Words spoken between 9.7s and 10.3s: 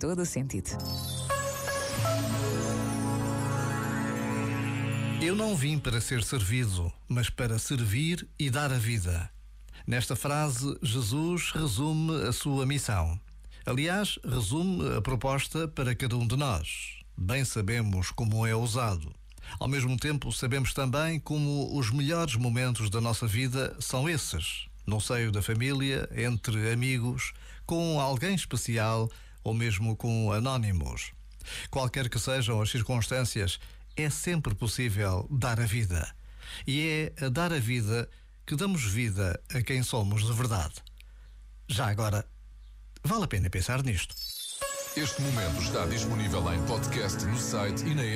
Nesta